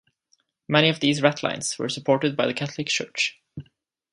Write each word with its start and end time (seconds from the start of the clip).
Many 0.67 0.89
of 0.89 0.99
these 0.99 1.21
ratlines 1.21 1.77
were 1.77 1.87
supported 1.87 2.35
by 2.35 2.47
the 2.47 2.55
Catholic 2.55 2.87
Church. 2.87 3.39